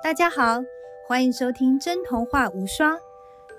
[0.00, 0.62] 大家好，
[1.06, 2.96] 欢迎收听《真童话无双》。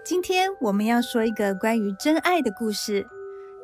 [0.06, 3.06] 今天我们要说一个关于真爱的故事。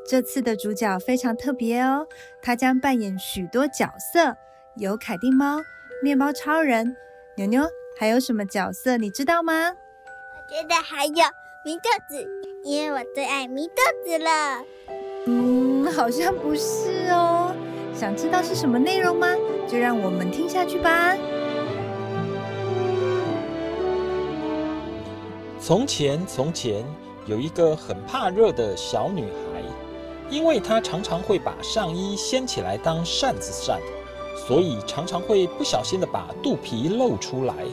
[0.08, 2.06] 这次的主角非常特别哦，
[2.42, 4.36] 他将扮演许多角色，
[4.76, 5.62] 有凯蒂猫、
[6.04, 6.96] 面包超人、
[7.38, 7.66] 牛牛，
[7.98, 9.54] 还有什么角色你知道吗？
[9.70, 11.14] 我觉得还有
[11.64, 12.28] 米豆子，
[12.64, 14.66] 因为我最爱米豆子了。
[15.28, 17.56] 嗯，好像不是哦。
[17.96, 19.34] 想知道是什么内容吗？
[19.66, 21.16] 就让我们听下去吧。
[25.66, 26.86] 从前，从前
[27.26, 29.64] 有一个很怕热的小女孩，
[30.30, 33.82] 因为她常常会把上衣掀起来当扇子扇，
[34.48, 37.66] 所以常常会不小心的把肚皮露出来，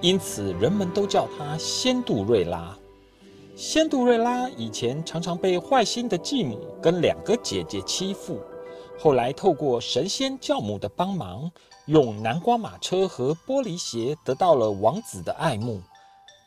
[0.00, 2.74] 因此人们都叫她仙杜瑞拉。
[3.54, 8.40] 仙杜瑞拉以前常常被坏心的继母跟两个姐姐欺负，
[8.98, 11.50] 后来透过神仙教母的帮忙，
[11.88, 15.82] 用南瓜马车和玻璃鞋得到了王子的爱慕。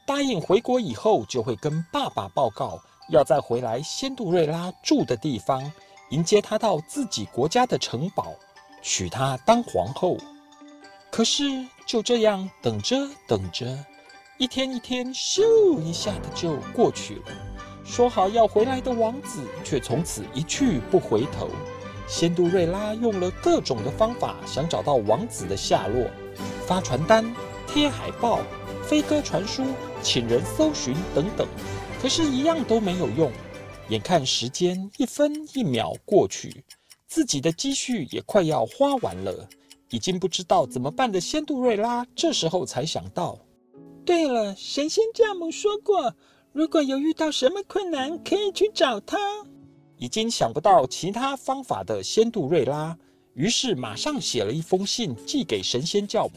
[0.08, 5.69] 答应回国以后，就会跟爸爸报告，要再回来仙杜瑞拉住的地方，
[6.11, 8.33] 迎接她到自己国家的城堡，
[8.81, 10.16] 娶她当皇后。
[11.11, 11.44] 可是
[11.85, 12.95] 就这样等着
[13.28, 13.78] 等着，
[14.38, 17.23] 一天一天，咻一下的就过去了。
[17.83, 21.50] 说好要回来的王子，却从此一去不回头。
[22.08, 26.09] 仙杜瑞拉用了各种的方法，想找到王子的下落，
[26.66, 27.35] 发传单，
[27.67, 28.39] 贴海报。
[28.88, 29.66] 飞鸽传书，
[30.02, 31.46] 请人搜寻等等，
[32.02, 33.30] 可是，一样都没有用。
[33.90, 36.64] 眼看时间一分一秒过去，
[37.06, 39.50] 自己的积蓄也快要花完了，
[39.90, 43.38] 已经不知道怎么办的仙杜瑞拉，这时候才想到：
[44.06, 46.16] 对了，神仙教母说过，
[46.54, 49.18] 如果有遇到什么困难，可以去找他。
[49.98, 52.98] 已经想不到其他方法的仙杜瑞拉，
[53.34, 56.34] 于是马上写了一封信寄给神仙教母。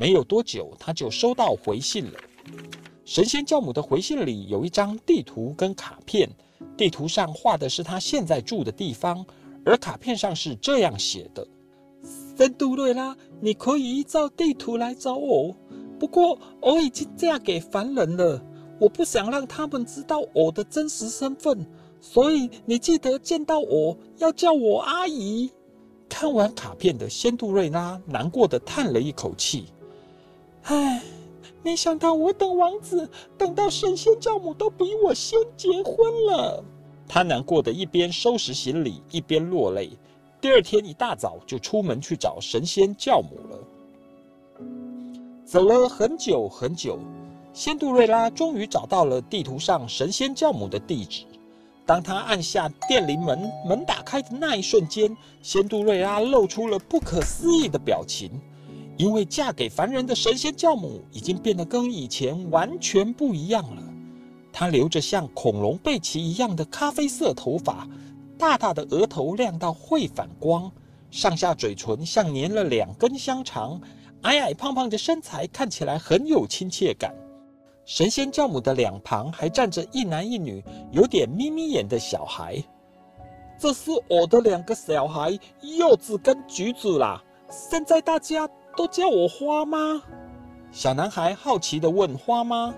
[0.00, 2.18] 没有多久，他就收到回信了。
[3.04, 6.26] 神仙教母的回信里有一张地图跟卡片，
[6.74, 9.22] 地图上画的是他现在住的地方，
[9.62, 11.46] 而卡片上是这样写的
[12.34, 15.54] ：“森杜瑞拉，你可以依照地图来找我，
[15.98, 18.42] 不过我已经嫁给凡人了，
[18.78, 21.66] 我不想让他们知道我的真实身份，
[22.00, 25.50] 所以你记得见到我要叫我阿姨。”
[26.08, 29.66] 看完卡片的仙杜瑞拉难过的叹了一口气。
[30.70, 31.02] 唉，
[31.64, 36.62] 没想到我等王子等到神仙教母都比我先结婚了。
[37.08, 39.90] 他难过的一边收拾行李，一边落泪。
[40.40, 43.58] 第二天一大早就出门去找神仙教母了。
[45.44, 47.00] 走了很久很久，
[47.52, 51.24] 仙杜瑞拉终于找到了地图上神仙教母的地址。
[51.84, 58.30] 当他按下电铃门，门打开的那一瞬间，仙杜瑞拉露出了不可思议的表情。
[59.00, 63.82] 因为嫁给凡人的神仙教母已经变得跟以前完全不一样了。
[64.52, 67.88] 她留着像恐龙贝奇一样的咖啡色头发，
[68.36, 70.70] 大大的额头亮到会反光，
[71.10, 73.80] 上下嘴唇像粘了两根香肠，
[74.20, 77.14] 矮矮胖胖的身材看起来很有亲切感。
[77.86, 80.62] 神仙教母的两旁还站着一男一女，
[80.92, 82.62] 有点眯眯眼的小孩。
[83.58, 87.24] 这是我的两个小孩，柚子跟橘子啦。
[87.48, 88.46] 现在大家。
[88.76, 90.02] 都叫我花妈，
[90.72, 92.74] 小男孩好奇地问花妈：“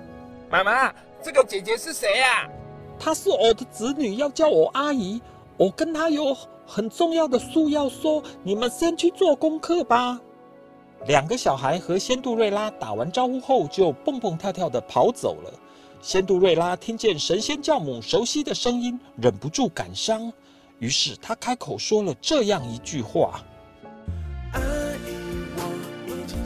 [0.51, 0.93] 妈妈，
[1.23, 2.49] 这个姐姐是谁呀
[2.99, 5.21] ？”“她是我的子女，要叫我阿姨。
[5.57, 6.37] 我跟她有
[6.67, 10.21] 很重要的事要说，你们先去做功课吧。”
[11.07, 15.53] 两个小孩和仙杜瑞拉打完招呼后，就蹦蹦跳跳地跑走了。
[16.01, 20.33] 仙杜瑞拉听见神仙教母熟悉的声音，忍不住感伤，
[20.79, 23.43] 于是他开口说了这样一句话。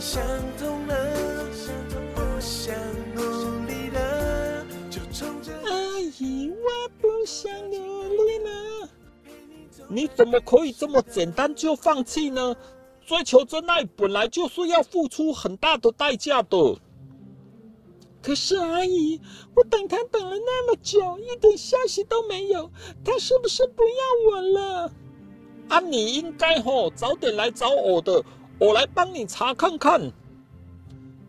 [0.09, 0.23] 想
[0.57, 0.95] 通了，
[2.15, 2.73] 不想
[3.13, 8.89] 努力了，就冲着阿姨，我不想努力了。
[9.89, 12.55] 你怎么可以这么简单就放弃呢？
[13.05, 16.77] 追求真爱本来就是要付出很大的代价的。
[18.23, 19.21] 可是阿姨，
[19.57, 22.71] 我等他等了那么久，一点消息都没有，
[23.05, 24.93] 他是不是不要我了？
[25.69, 28.23] 啊，你应该吼早点来找我的。
[28.59, 30.11] 我来帮你查看看。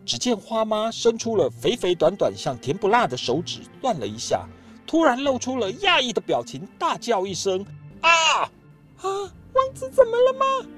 [0.04, 4.46] 只见花妈伸出了肥肥短短像甜不辣的手指，断了一下，
[4.86, 7.62] 突然露出了讶异的表情，大叫一声
[8.00, 8.10] ：“啊
[9.02, 9.04] 啊！
[9.52, 10.68] 王子怎么了吗？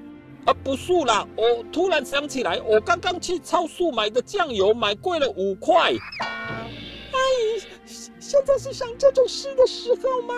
[0.47, 5.93] 啊，不是啦，我突然想起来，我刚刚去超市买的酱油买贵了五块。
[6.19, 7.61] 阿姨，
[8.19, 10.33] 现在是想这种事的时候吗？”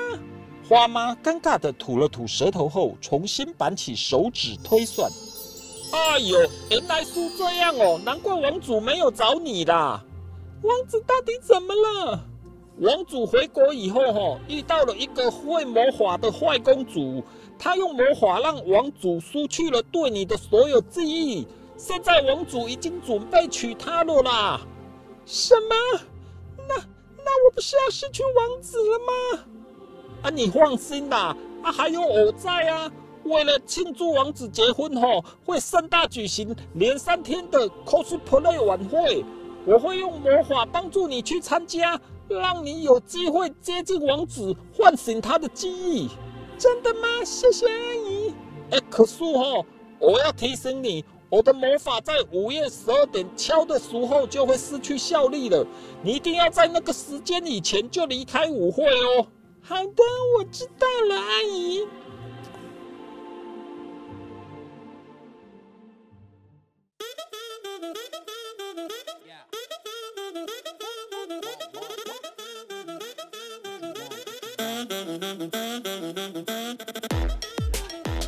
[0.69, 5.11] 花妈尴尬的吐了吐舌头后，重新板起手指推算。
[5.93, 6.37] 哎呦，
[6.71, 10.03] 原来是这样哦，难怪王主没有找你啦。
[10.63, 12.19] 王子到底怎么了？
[12.79, 17.23] 王主回国以后，哈，遇到了一个会魔法的坏公主，
[17.59, 21.47] 她用魔法让王主失去了对你的所有记忆。
[21.77, 24.61] 现在王主已经准备娶她了啦。
[25.27, 25.99] 什么？
[26.67, 26.75] 那
[27.23, 29.43] 那我不是要失去王子了吗？
[30.23, 32.91] 啊，你放心啦，啊，还有我在啊。
[33.25, 39.23] 为了庆祝王子结婚，哈，会盛大举行连三天的 cosplay 晚会。
[39.65, 46.09] 我会用魔法帮助你去参加，让你有机会接近王子，唤醒他的记忆。
[46.57, 47.23] 真的吗？
[47.23, 48.33] 谢谢阿姨。
[48.71, 49.65] 哎，可是哈，
[49.99, 55.65] 我要提醒你，我的魔法在午夜十二点敲的时候就会失去效力了。
[56.01, 59.25] 你一定要在那个时间以前就离开舞会哦。
[59.61, 60.03] 好的，
[60.37, 61.87] 我知道了，阿姨。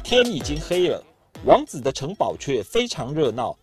[0.03, 1.03] 天已经黑了，
[1.45, 3.57] 王子的城堡却非常热闹。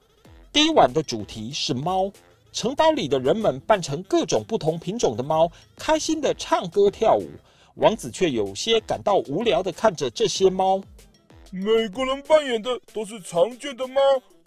[0.52, 2.10] 第一晚的主题是猫，
[2.52, 7.28] 城堡里的人们扮成各种不同品种的猫，开心的唱歌跳舞。
[7.76, 10.78] 王子却有些感到无聊的看着这些猫，
[11.50, 14.00] 每个人扮演的都是常见的猫，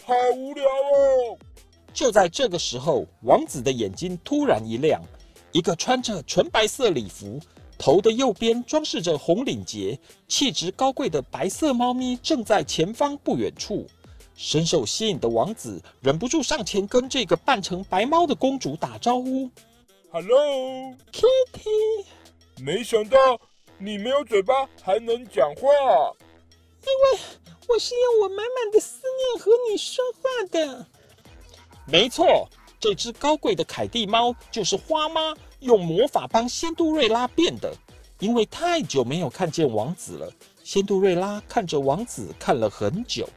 [0.04, 1.38] 好无聊哦。
[1.92, 5.02] 就在这个时候，王子的眼睛突然一亮，
[5.52, 7.40] 一个穿着纯白色礼服。
[7.78, 13.88] 头的右边装饰着红领结、气质高贵的白色猫咪正在前方不远处。
[14.36, 19.50] 深受吸引的王子忍不住上前跟这个扮成白猫的公主打招呼
[20.12, 22.06] ：“Hello，Kitty。
[22.62, 23.18] 没想到
[23.78, 25.70] 你没有嘴巴还能讲话，
[26.82, 27.20] 因为
[27.68, 30.22] 我是用我满满的思念和你说话
[30.52, 30.86] 的。”
[31.88, 32.50] 没错，
[32.80, 35.34] 这只高贵的凯蒂猫就是花妈。
[35.60, 37.74] 用魔法帮仙杜瑞拉变的，
[38.20, 40.32] 因为太久没有看见王子了。
[40.64, 43.28] 仙杜瑞拉看着王子看了很久，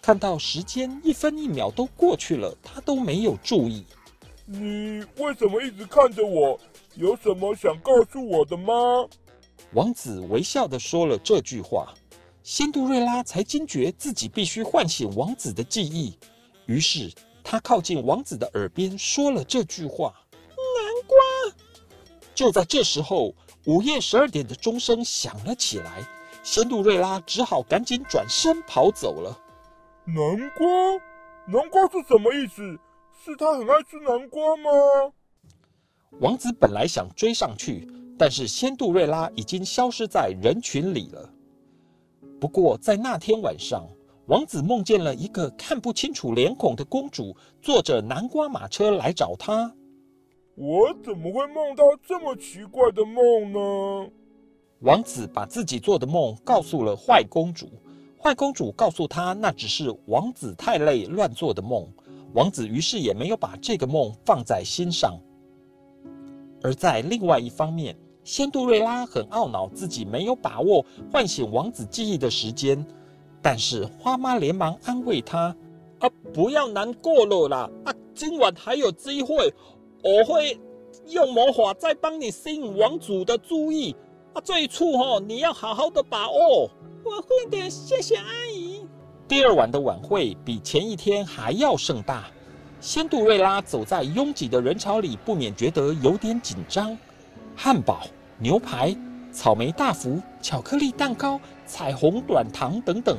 [0.00, 3.84] 看到时间一分一秒都过去了，他都没有注意。
[4.46, 6.58] 你为什么一直看着我？
[6.94, 8.72] 有什么想告诉我的吗？
[9.74, 11.92] 王子微笑的说了这句话，
[12.42, 16.18] 仙杜瑞拉才惊觉自己必须唤醒王子的记忆，
[16.64, 17.12] 于是
[17.44, 20.14] 他靠近王子的耳边说了这句话。
[22.38, 23.34] 就在这时候，
[23.66, 26.06] 午夜十二点的钟声响了起来，
[26.44, 29.36] 仙杜瑞拉只好赶紧转身跑走了。
[30.04, 30.64] 南瓜，
[31.48, 32.78] 南瓜是什么意思？
[33.24, 34.70] 是他很爱吃南瓜吗？
[36.20, 41.28] 王子本来想追上去，但是仙杜瑞拉已经消失在人群里了。
[42.40, 43.84] 不过在那天晚上，
[44.26, 49.74] 王子梦见了一个看不清楚脸孔的公主，坐着南瓜马车来找他。
[50.60, 54.10] 我怎么会梦到这么奇怪的梦呢？
[54.80, 57.68] 王子把自己做的梦告诉了坏公主，
[58.20, 61.86] 坏公主告诉他那只是王子太累乱做的梦。
[62.32, 65.16] 王子于是也没有把这个梦放在心上。
[66.60, 72.84] 而在另外一方面，仙杜瑞拉很懊恼自己没有把握唤醒王子记忆的时间，
[73.40, 75.56] 但是花妈连忙安慰他
[76.00, 77.70] ：“啊，不要难过了啦！
[77.84, 79.54] 啊，今晚还有机会。”
[80.02, 80.58] 我会
[81.08, 83.94] 用魔法再帮你吸引王主的注意
[84.32, 84.40] 啊！
[84.44, 86.70] 这一处哦，你要好好的把握。
[87.04, 88.86] 我会的，谢谢阿姨。
[89.26, 92.26] 第二晚的晚会比前一天还要盛大。
[92.80, 96.96] 仙杜瑞拉走在拥挤的人潮里，不免觉得有点紧张。
[97.56, 98.06] 汉堡、
[98.38, 98.96] 牛排、
[99.32, 103.18] 草莓大福、巧克力蛋糕、彩虹软糖等等，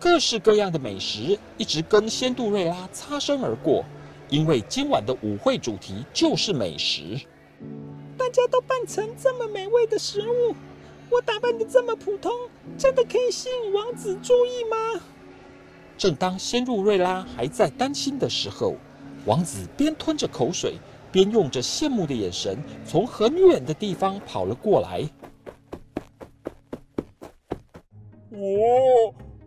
[0.00, 3.84] 各式各样的美食一直跟仙杜瑞拉擦身而过。
[4.30, 7.18] 因为今晚的舞会主题就是美食，
[8.16, 10.54] 大家都扮成这么美味的食物，
[11.10, 12.30] 我打扮的这么普通，
[12.76, 15.00] 真的可以吸引王子注意吗？
[15.96, 18.76] 正当仙露瑞拉还在担心的时候，
[19.24, 20.74] 王子边吞着口水，
[21.10, 25.00] 边用着羡慕的眼神从很远的地方跑了过来。
[28.30, 28.38] 哇，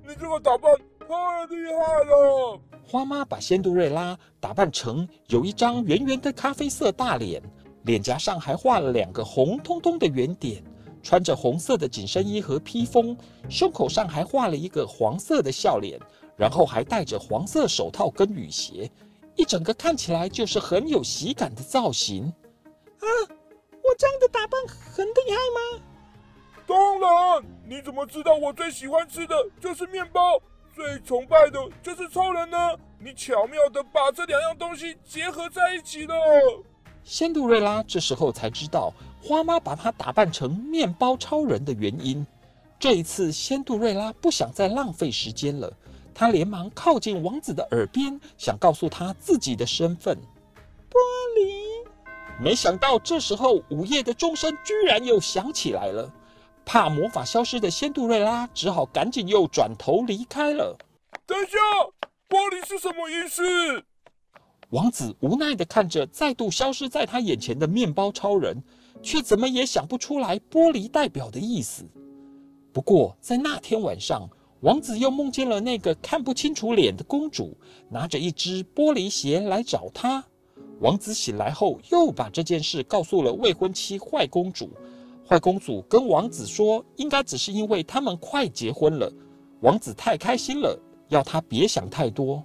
[0.07, 2.59] 你这个打扮太厉害了！
[2.91, 7.41] 花妈把仙杜瑞拉打扮成有一张圆圆的咖啡色大脸，
[7.83, 10.62] 脸颊上还画了两个红彤彤的圆点，
[11.01, 13.17] 穿着红色的紧身衣和披风，
[13.48, 15.98] 胸口上还画了一个黄色的笑脸，
[16.36, 18.91] 然后还戴着黄色手套跟雨鞋，
[19.38, 22.25] 一整个看起来就是很有喜感的造型。
[22.25, 25.81] 啊，我这样的打扮很厉害吗？
[26.67, 30.19] 当然，你怎么知道我最喜欢吃的就是面包？
[30.75, 32.57] 最崇拜的就是超人呢。
[32.99, 36.15] 你巧妙的把这两样东西结合在一起了。
[37.03, 42.25] 仙杜瑞拉这时候才知道花妈把她打扮成面包超人的原因。
[42.79, 45.71] 这一次，仙杜瑞拉不想再浪费时间了，
[46.13, 50.15] 她连忙靠近王子的耳边，想告诉他自己的身份。
[50.89, 50.95] 玻
[51.37, 51.87] 璃。
[52.39, 56.11] 没想到这时候，午夜的钟声居然又响起来了。
[56.73, 60.77] 怕魔法消失的仙杜瑞拉只好赶紧又转头离开了。
[61.25, 61.57] 等一下，
[62.29, 63.83] 玻璃是什么意思？
[64.69, 68.63] 王子无奈地看着再度消失在他眼前的面包超人，
[69.03, 71.83] 却怎么也想不出来玻璃代表的意思。
[72.71, 74.29] 不过在那天晚上，
[74.61, 77.57] 王子又梦见了那个看不清楚脸的公主，
[77.89, 80.23] 拿着一只玻璃鞋来找他。
[80.79, 84.69] 王子醒来后，又把这件事告诉了未婚妻坏公主。
[85.31, 89.09] 坏公主跟王子说，应该只是因为他们快结婚了，
[89.61, 92.43] 王子太开心了，要他别想太多。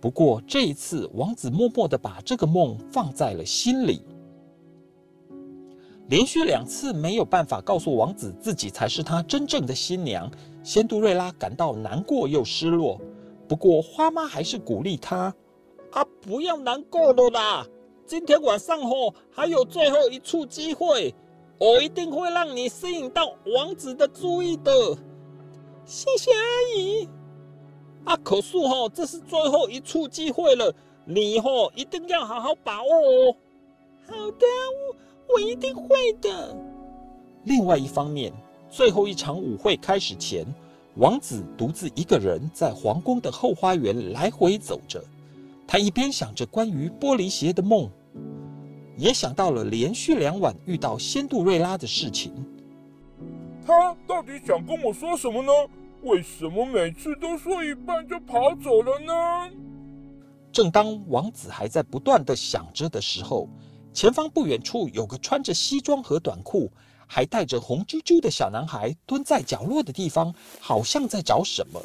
[0.00, 4.02] 不过这一次，王子默默地把这个梦放在了心里。
[6.08, 10.30] 连续两次没有办法告诉王子自己才是他真正的新娘，
[10.62, 12.98] 仙杜瑞拉感到难过又失落。
[13.46, 15.34] 不过花妈还是鼓励他
[15.92, 17.66] ：“啊，不要难过了啦！
[18.06, 21.14] 今天晚上后还有最后一处机会，
[21.58, 24.72] 我一定会让你吸引到王子的注意的。”
[25.84, 27.08] 谢谢阿姨。
[28.04, 33.36] 啊，可是哈，这是最后一处机会了，你哈一定要好好把握哦。
[34.06, 34.46] 好的，
[35.28, 36.54] 我我一定会的。
[37.44, 38.32] 另外一方面，
[38.70, 40.46] 最后一场舞会开始前，
[40.96, 45.02] 王子独自一个人在皇宫的后花园来回走着。
[45.66, 47.88] 他一边想着关于玻璃鞋的梦，
[48.96, 52.32] 也想到了连续两晚遇到仙杜瑞拉的事情。
[53.64, 55.52] 他到底想跟我说什么呢？
[56.02, 59.56] 为什么每次都说一半就跑走了呢？
[60.50, 63.48] 正当王子还在不断的想着的时候，
[63.94, 66.70] 前方不远处有个穿着西装和短裤，
[67.06, 71.80] 还带着红啾啾的小男孩蹲在角落的地方，好像在找什么。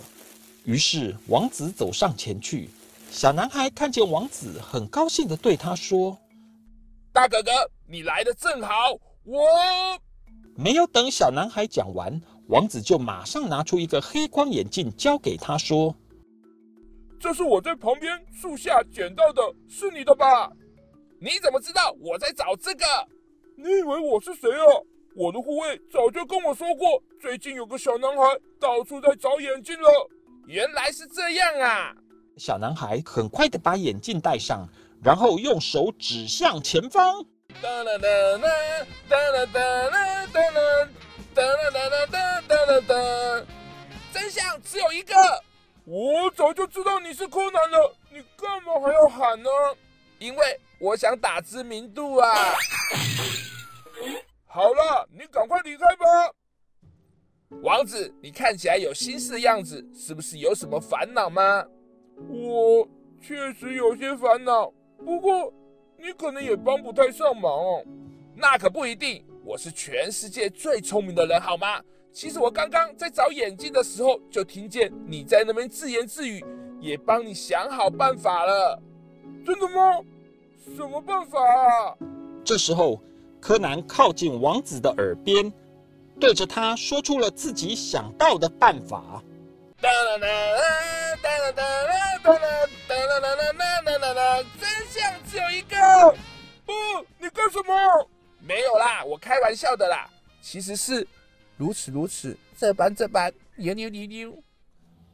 [0.65, 2.69] 于是王子走上前去，
[3.09, 6.17] 小男孩看见王子，很高兴的对他说
[7.17, 7.49] ：“大哥哥，
[7.87, 8.95] 你来的正好。”
[9.25, 9.41] 我
[10.55, 12.21] 没有等小男孩讲完。
[12.49, 15.95] 王子就马上拿出一个黑框眼镜，交给他说
[17.19, 20.47] ：“这是我在旁边树下捡到的，是你的吧？
[21.19, 22.85] 你怎么知道我在找这个？
[23.57, 24.63] 你以为我是谁啊？
[25.15, 28.23] 我的护卫早就跟我说过，最近有个小男孩
[28.59, 29.89] 到处在找眼镜了。
[30.45, 31.95] 原来是这样啊！”
[32.37, 34.69] 小男孩很快的把眼镜戴上，
[35.03, 37.23] 然后用手指向前方。
[37.61, 40.89] 哒啦哒啦哒啦哒啦哒啦
[41.33, 43.45] 哒啦哒哒哒哒，
[44.11, 45.13] 真相只有一个。
[45.85, 49.49] 我早就知道你是柯南了，你干嘛还要喊呢？
[50.19, 52.53] 因为我想打知名度啊。
[54.45, 56.05] 好了，你赶快离开吧。
[57.61, 61.65] 王子，你看起来有心事的样子，是不是有什么烦恼吗？
[62.27, 62.85] 我
[63.21, 64.73] 确实有些烦恼，
[65.07, 65.53] 不过
[65.95, 67.49] 你可能也帮不太上忙。
[68.35, 69.23] 那可不一定。
[69.45, 71.81] 我是全世界最聪明的人，好吗？
[72.11, 76.43] 其实我刚刚在找眼镜的时候，就听见你在那边自言自语，
[76.81, 78.77] 也帮你想好办法了。
[79.45, 80.01] 真的吗？
[80.75, 81.95] 什么办法啊？
[82.43, 83.01] 这时候，
[83.39, 85.49] 柯南靠近王子的耳边，
[86.19, 89.23] 对着他说出了自己想到的办法。
[89.79, 90.27] 哒啦啦
[91.23, 92.66] 哒啦哒啦哒啦哒啦
[97.57, 98.07] 什么？
[98.39, 100.07] 没有啦，我开玩笑的啦。
[100.41, 101.05] 其实是
[101.57, 104.43] 如此如此，这般这般，扭扭扭扭。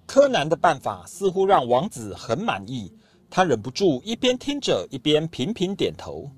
[0.06, 2.94] 柯南的办法似乎让王子很满意，
[3.30, 6.30] 他忍不住一边听着一边频频点头。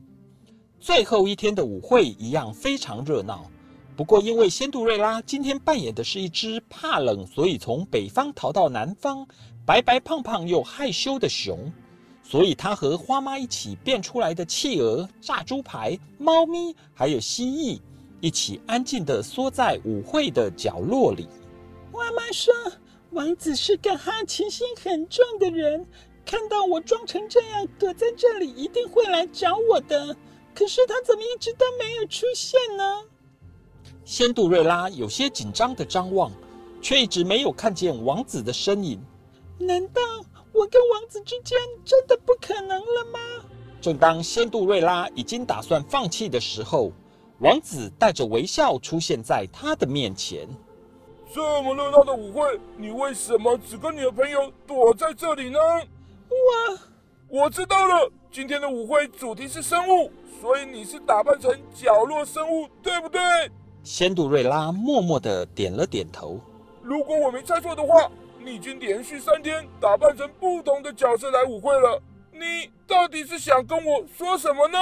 [0.79, 3.49] 最后一天的舞会一样非常热闹，
[3.97, 9.27] 不过因为仙杜瑞拉今天扮演的是一只怕冷，所以从北方逃到南方，
[9.65, 11.73] 白白胖胖又害羞的熊。
[12.27, 17.79] 所以，他和花妈一起变出来的企鹅、炸猪排、猫咪，还有蜥蜴，
[18.19, 21.27] 一起安静地缩在舞会的角落里。
[21.91, 22.51] 花妈说
[23.13, 25.85] ：“王子是个好奇心很重的人，
[26.25, 30.17] 看到我装成这样躲在这里，一定会来找我的。
[30.55, 33.03] 可是他怎么一直都没有出现呢？”
[34.03, 36.31] 仙杜瑞拉有些紧张地张望，
[36.81, 38.99] 却一直没有看见王子的身影。
[39.59, 40.01] 难道？
[40.55, 43.19] 我跟王子之间真的不可能了吗？
[43.81, 46.93] 正当仙杜瑞拉已经打算放弃的时候，
[47.39, 50.47] 王子带着微笑出现在他的面前。
[51.33, 55.59] 这么热闹的舞会，你为什么只跟你的朋友躲在这里呢？
[56.29, 60.09] 我我知道了，今天的舞会主题是生物，
[60.39, 63.19] 所以你是打扮成角落生物，对不对？
[63.83, 66.39] 仙杜瑞拉默默的点了点头。
[66.81, 68.09] 如果我没猜错的话，
[68.45, 71.99] 你已经连续三天打扮成不同的角色来舞会了。
[72.31, 74.77] 你到底是想跟我说什么呢？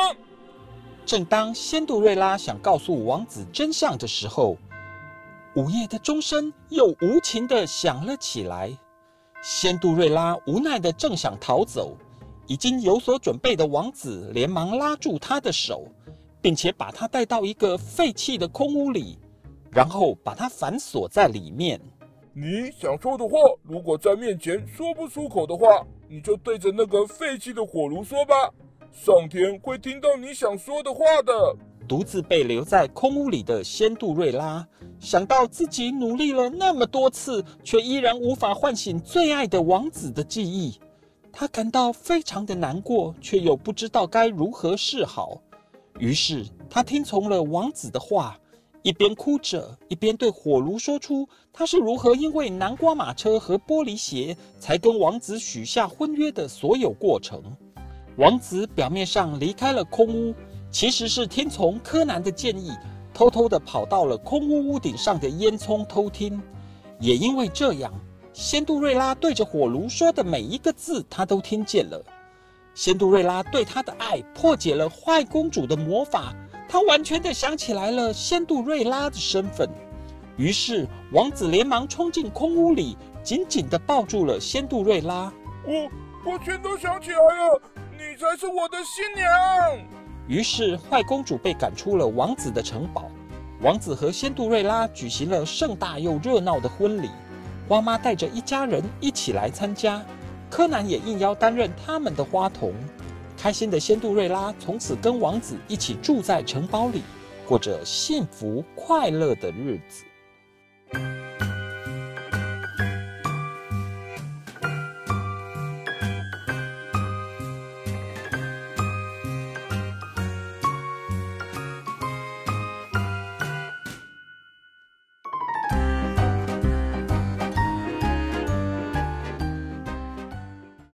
[1.05, 4.57] 正当仙杜瑞拉想告诉王子真相的时候，
[5.55, 8.69] 午夜的钟声又无情的响了起来。
[9.41, 11.95] 仙杜瑞拉无奈的正想逃走，
[12.47, 15.87] 已经有所准备的王子连忙拉住他的手，
[16.41, 19.17] 并且把他带到一个废弃的空屋里，
[19.71, 21.79] 然后把他反锁在里面。
[22.35, 28.33] 你想说的话，如果在面前说不出口的话，你就对着那个废弃的火炉说吧。
[28.91, 31.55] 上天会听到你想说的话的。
[31.87, 34.67] 独自被留在空屋里的仙杜瑞拉，
[34.99, 40.79] 想到自己努力了那么多次，却依然无法唤醒最爱的王子的记忆，
[41.31, 45.39] 他感到非常的难过，却又不知道该如何是好。
[45.99, 48.39] 于是他听从了王子的话。
[48.83, 57.41] 一边哭着，一边对火炉说出他是如何因为南瓜马车和玻璃鞋才跟王子许下婚约的所有过程。
[58.17, 60.35] 王子表面上离开了空屋，
[60.69, 62.71] 其实是听从柯南的建议，
[63.13, 66.41] 偷偷的跑到了空屋屋顶上的烟囱偷听。
[66.99, 67.93] 也因为这样，
[68.33, 72.03] 仙杜瑞拉对着火炉说的每一个字，他都听见了。
[72.75, 76.35] 仙杜瑞拉对他的爱破解了坏公主的魔法。
[76.73, 79.69] 他完全的想起来了仙杜瑞拉的身份，
[80.37, 85.31] 于是王子连忙冲进空屋里，紧紧的抱住了仙杜瑞拉。
[85.67, 87.61] 我我全都想起来了，
[87.91, 89.29] 你才是我的新娘。
[90.27, 93.03] 于是坏公主被赶出了王子的城堡，
[93.61, 97.11] 王子和仙杜瑞拉举行了盛大又热闹的婚礼，
[97.69, 100.03] 花妈带着一家人一起来参加，
[100.49, 102.73] 柯南也应邀担任他们的花童。
[103.43, 107.01] 开心的仙杜瑞拉从此跟王子一起住在城堡里，
[107.45, 110.05] 过着幸福快乐的日子。